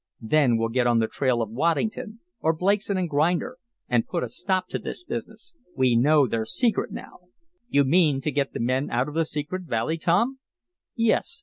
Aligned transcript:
Then 0.23 0.57
we'll 0.57 0.69
get 0.69 0.87
on 0.87 0.97
the 0.97 1.05
trail 1.05 1.43
of 1.43 1.51
Waddington, 1.51 2.21
or 2.39 2.57
Blakeson 2.57 3.05
& 3.07 3.07
Grinder, 3.07 3.59
and 3.87 4.07
put 4.07 4.23
a 4.23 4.27
stop 4.27 4.67
to 4.69 4.79
this 4.79 5.03
business. 5.03 5.53
We 5.75 5.95
know 5.95 6.25
their 6.25 6.43
secret 6.43 6.91
now." 6.91 7.19
"You 7.69 7.83
mean 7.83 8.19
to 8.21 8.31
get 8.31 8.51
the 8.53 8.59
men 8.59 8.89
out 8.89 9.07
of 9.07 9.13
the 9.13 9.25
secret 9.25 9.61
valley, 9.65 9.99
Tom?" 9.99 10.39
"Yes. 10.95 11.39